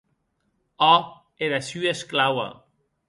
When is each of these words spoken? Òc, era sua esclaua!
Òc, 0.87 1.11
era 1.49 1.61
sua 1.67 1.93
esclaua! 1.93 2.49